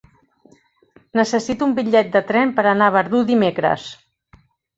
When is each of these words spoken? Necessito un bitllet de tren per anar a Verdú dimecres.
Necessito 1.19 1.67
un 1.67 1.75
bitllet 1.81 2.09
de 2.15 2.23
tren 2.33 2.55
per 2.57 2.65
anar 2.71 2.89
a 2.89 2.95
Verdú 2.97 3.23
dimecres. 3.29 3.87